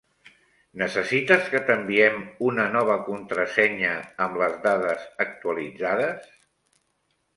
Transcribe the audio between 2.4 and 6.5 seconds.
una nova contrasenya amb les dades actualitzades?